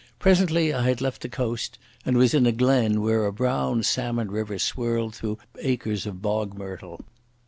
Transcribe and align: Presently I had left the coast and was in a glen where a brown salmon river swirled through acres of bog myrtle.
Presently 0.17 0.73
I 0.73 0.81
had 0.89 0.99
left 0.99 1.21
the 1.21 1.29
coast 1.29 1.77
and 2.07 2.17
was 2.17 2.33
in 2.33 2.47
a 2.47 2.51
glen 2.51 3.01
where 3.01 3.27
a 3.27 3.31
brown 3.31 3.83
salmon 3.83 4.31
river 4.31 4.57
swirled 4.57 5.13
through 5.13 5.37
acres 5.59 6.07
of 6.07 6.23
bog 6.23 6.57
myrtle. 6.57 7.01